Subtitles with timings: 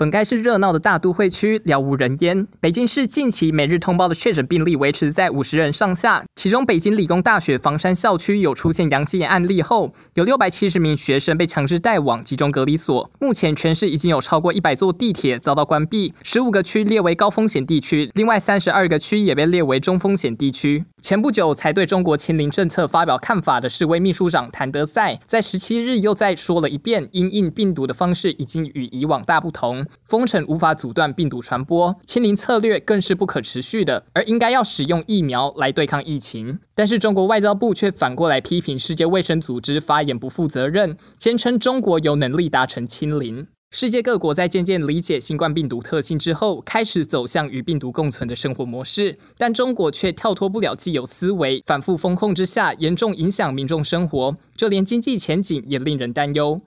[0.00, 2.48] 本该是热闹的大都会区，了无人烟。
[2.58, 13.10] 北京市近期每日通报的确诊病例维持在五十人上下，其中北京理工大学房山校区有出现阳性案例后，有六百七十名学生被强制带往集中隔离所。
[13.20, 20.82] 目前全市已经有超过一百座地铁遭到关闭，十五个区列为高风险地区，另外三十二个区也被列为中风险地区。
[21.02, 29.84] 前不久才对中国清零政策发表看法的世卫秘书长谭德赛，在十七日又再说了一遍，因应病毒的方式已经与以往大不同。
[30.04, 36.58] 封城无法阻断病毒传播，清零策略更是不可持续的，而应该要使用疫苗来对抗疫情。
[36.74, 43.46] 但是中国外交部却反过来批评世界卫生组织发言不负责任，坚称中国有能力达成清零。
[43.72, 56.60] 世界各国在渐渐理解新冠病毒特性之后，开始走向与病毒共存的生活模式，但中国却跳脱不了既有思维，反复封控之下，严重影响民众生活，就连经济前景也令人担忧。